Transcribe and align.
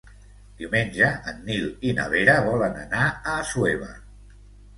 Diumenge 0.61 1.09
en 1.31 1.43
Nil 1.49 1.67
i 1.89 1.91
na 1.99 2.07
Vera 2.15 2.35
volen 2.47 2.81
anar 2.85 3.03
a 3.11 3.37
Assuévar. 3.45 3.93